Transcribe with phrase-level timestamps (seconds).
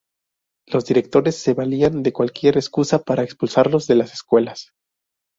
[0.65, 4.73] Los directores se valían de cualquier excusa para expulsarlos de las escuelas.